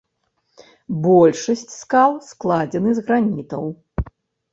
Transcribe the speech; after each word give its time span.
Большасць 1.07 1.65
скал 1.81 2.11
складзены 2.29 2.91
з 3.01 3.05
гранітаў. 3.11 3.63